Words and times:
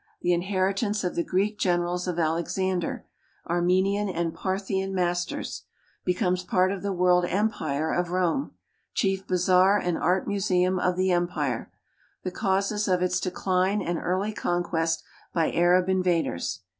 The 0.23 0.33
inheritance 0.33 1.03
of 1.03 1.13
the 1.13 1.23
Greek 1.23 1.59
generals 1.59 2.07
of 2.07 2.17
Alexander. 2.17 3.05
Armenian 3.47 4.09
and 4.09 4.33
Parthian 4.33 4.95
masters. 4.95 5.65
Be 6.05 6.15
comes 6.15 6.43
part 6.43 6.71
of 6.71 6.81
the 6.81 6.91
world 6.91 7.23
empire 7.25 7.93
of 7.93 8.09
Rome. 8.09 8.53
Chief 8.95 9.27
bazaar 9.27 9.77
and 9.77 9.99
art 9.99 10.27
museum 10.27 10.79
of 10.79 10.97
the 10.97 11.11
empire. 11.11 11.71
The 12.23 12.31
causes 12.31 12.87
of 12.87 13.03
its 13.03 13.19
decline 13.19 13.79
and 13.83 13.99
early 13.99 14.33
conquest 14.33 15.03
by 15.35 15.51
Arab 15.51 15.87
invaders. 15.87 16.61